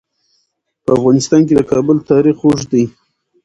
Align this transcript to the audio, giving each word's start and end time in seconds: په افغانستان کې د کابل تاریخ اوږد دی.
په 0.83 0.89
افغانستان 0.97 1.41
کې 1.47 1.53
د 1.55 1.61
کابل 1.71 1.97
تاریخ 2.11 2.37
اوږد 2.41 2.67
دی. 2.73 2.83